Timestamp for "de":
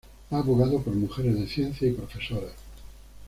1.39-1.45